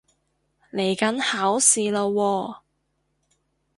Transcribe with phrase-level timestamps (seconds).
[0.73, 2.59] 嚟緊考試喇喎